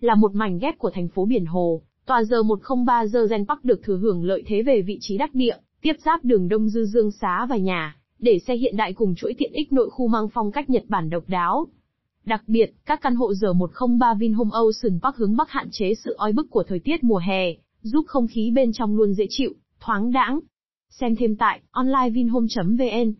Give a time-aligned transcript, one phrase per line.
[0.00, 3.64] là một mảnh ghép của thành phố Biển Hồ, tòa giờ 103 giờ Gen Park
[3.64, 6.84] được thừa hưởng lợi thế về vị trí đắc địa, tiếp giáp đường Đông Dư
[6.84, 10.28] Dương Xá và nhà, để xe hiện đại cùng chuỗi tiện ích nội khu mang
[10.28, 11.66] phong cách Nhật Bản độc đáo.
[12.24, 16.14] Đặc biệt, các căn hộ giờ 103 Vinhome Ocean Park hướng Bắc hạn chế sự
[16.18, 19.52] oi bức của thời tiết mùa hè, giúp không khí bên trong luôn dễ chịu,
[19.80, 20.40] thoáng đãng.
[20.90, 23.12] Xem thêm tại onlinevinhome.vn